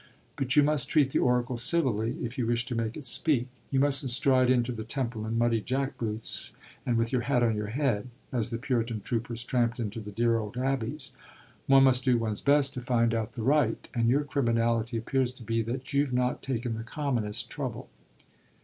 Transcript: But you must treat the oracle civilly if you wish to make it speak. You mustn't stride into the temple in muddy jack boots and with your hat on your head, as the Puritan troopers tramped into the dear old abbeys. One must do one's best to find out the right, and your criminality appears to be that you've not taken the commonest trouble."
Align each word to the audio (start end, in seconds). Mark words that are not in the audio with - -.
But 0.35 0.55
you 0.55 0.63
must 0.63 0.89
treat 0.89 1.11
the 1.11 1.19
oracle 1.19 1.57
civilly 1.57 2.15
if 2.23 2.35
you 2.35 2.47
wish 2.47 2.65
to 2.65 2.73
make 2.73 2.97
it 2.97 3.05
speak. 3.05 3.49
You 3.69 3.79
mustn't 3.79 4.09
stride 4.09 4.49
into 4.49 4.71
the 4.71 4.83
temple 4.83 5.27
in 5.27 5.37
muddy 5.37 5.61
jack 5.61 5.95
boots 5.99 6.55
and 6.87 6.97
with 6.97 7.11
your 7.13 7.21
hat 7.21 7.43
on 7.43 7.55
your 7.55 7.67
head, 7.67 8.09
as 8.33 8.49
the 8.49 8.57
Puritan 8.57 9.01
troopers 9.01 9.43
tramped 9.43 9.79
into 9.79 9.99
the 9.99 10.09
dear 10.09 10.39
old 10.39 10.57
abbeys. 10.57 11.11
One 11.67 11.83
must 11.83 12.03
do 12.03 12.17
one's 12.17 12.41
best 12.41 12.73
to 12.73 12.81
find 12.81 13.13
out 13.13 13.33
the 13.33 13.43
right, 13.43 13.87
and 13.93 14.09
your 14.09 14.23
criminality 14.23 14.97
appears 14.97 15.31
to 15.33 15.43
be 15.43 15.61
that 15.61 15.93
you've 15.93 16.13
not 16.13 16.41
taken 16.41 16.73
the 16.73 16.83
commonest 16.83 17.51
trouble." 17.51 17.87